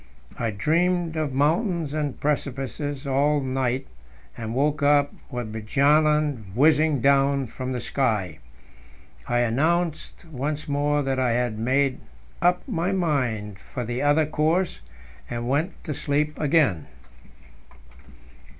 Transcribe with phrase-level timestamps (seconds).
[0.39, 3.85] I dreamed of mountains and precipices all night,
[4.35, 8.39] and woke up with Bjaaland whizzing down from the sky.
[9.27, 11.99] I announced once more that I had made
[12.41, 14.81] up my mind for the other course,
[15.29, 16.87] and went to sleep again.